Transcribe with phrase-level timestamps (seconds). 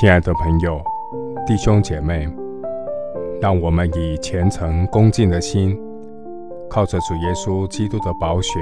[0.00, 0.82] 亲爱的朋友、
[1.46, 2.26] 弟兄姐妹，
[3.38, 5.78] 让我们以虔诚恭敬的心，
[6.70, 8.58] 靠着主耶稣基督的宝血，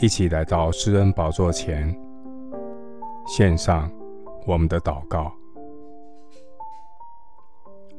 [0.00, 1.98] 一起来到施恩宝座前，
[3.26, 3.90] 献上
[4.46, 5.32] 我们的祷告。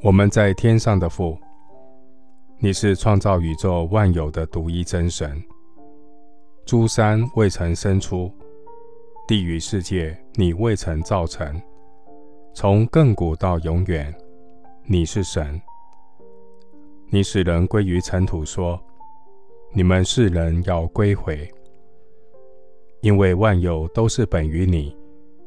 [0.04, 1.36] 我们在天上的父，
[2.60, 5.44] 你是创造宇宙万有的独一真神，
[6.64, 8.32] 诸山未曾生出。
[9.28, 11.56] 地狱世界，你未曾造成；
[12.56, 14.14] 从亘古到永远，
[14.86, 15.60] 你是神。
[17.10, 18.80] 你使人归于尘土，说
[19.74, 21.52] ：“你们世人要归回，
[23.02, 24.96] 因为万有都是本于你，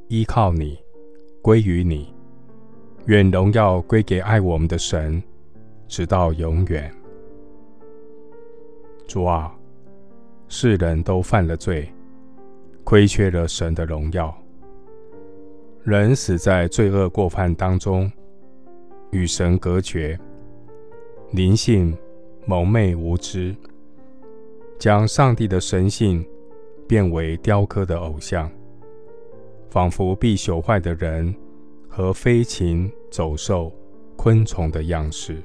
[0.09, 0.77] 依靠你，
[1.41, 2.13] 归于你。
[3.05, 5.23] 愿荣耀归给爱我们的神，
[5.87, 6.93] 直到永远。”
[9.07, 9.57] 主啊，
[10.49, 11.89] 世人都犯了罪。
[12.83, 14.37] 亏缺了神的荣耀，
[15.87, 18.11] 人死在罪恶过犯当中，
[19.13, 20.19] 与神隔绝，
[21.31, 21.97] 灵性
[22.45, 23.55] 蒙昧无知，
[24.81, 26.27] 将上帝的神性
[26.89, 28.51] 变为雕刻的偶像，
[29.71, 31.33] 仿佛必朽坏的人
[31.89, 33.73] 和飞禽走兽、
[34.17, 35.41] 昆虫的样式。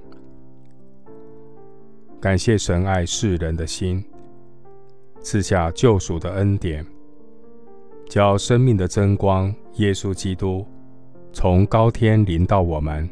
[2.20, 4.04] 感谢神爱世人的心，
[5.22, 6.84] 赐下救赎的恩典。
[8.12, 10.68] 叫生命的真光，耶稣基督
[11.32, 13.10] 从高天临到我们，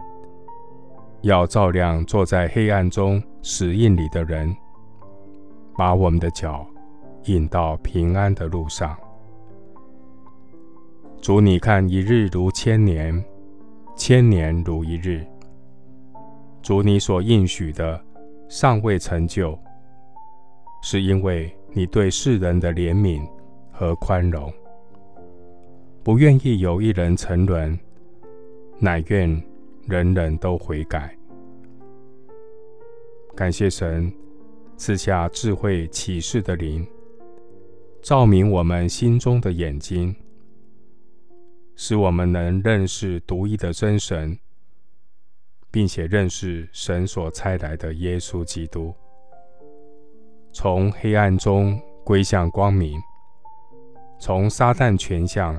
[1.21, 4.53] 要照亮坐在黑暗中死印里的人，
[5.77, 6.67] 把我们的脚
[7.27, 8.93] 引到平安的路上。
[11.21, 13.23] 主，你看一日如千年，
[13.95, 15.25] 千年如一日。
[16.61, 18.03] 主，你所应许的
[18.49, 19.57] 尚未成就，
[20.81, 23.25] 是因为你对世人的怜悯
[23.71, 24.51] 和宽容。
[26.09, 27.77] 不愿意有一人沉沦，
[28.79, 29.29] 乃愿
[29.85, 31.15] 人人都悔改。
[33.35, 34.11] 感谢神
[34.75, 36.83] 赐下智慧启示的灵，
[38.01, 40.15] 照明我们心中的眼睛，
[41.75, 44.35] 使我们能认识独一的真神，
[45.69, 48.91] 并且认识神所差来的耶稣基督，
[50.51, 52.99] 从黑暗中归向光明，
[54.19, 55.55] 从撒旦权相。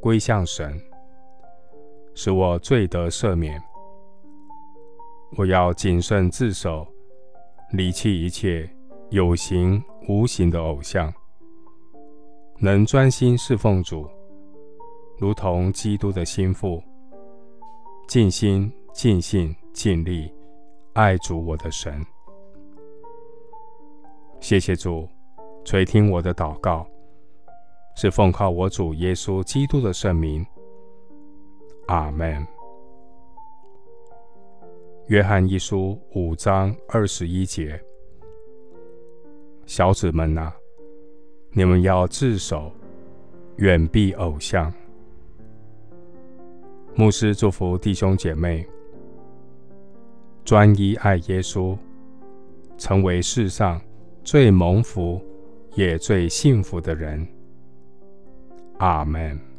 [0.00, 0.80] 归向神，
[2.14, 3.60] 使我罪得赦免。
[5.36, 6.86] 我要谨慎自守，
[7.72, 8.68] 离弃一切
[9.10, 11.12] 有形无形的偶像，
[12.58, 14.08] 能专心侍奉主，
[15.18, 16.82] 如同基督的心腹，
[18.08, 20.32] 尽心、尽性、尽力
[20.94, 22.04] 爱主我的神。
[24.40, 25.06] 谢谢主，
[25.64, 26.89] 垂听我的祷告。
[27.96, 30.44] 是奉靠我主耶稣基督的圣名，
[31.86, 32.46] 阿门。
[35.08, 37.82] 约翰一书五章二十一节：
[39.66, 40.54] 小子们哪，
[41.52, 42.72] 你们要自守，
[43.56, 44.72] 远避偶像。
[46.94, 48.66] 牧师祝福弟兄姐妹，
[50.44, 51.76] 专一爱耶稣，
[52.78, 53.80] 成为世上
[54.22, 55.20] 最蒙福
[55.74, 57.26] 也最幸福的人。
[58.80, 59.49] 阿门。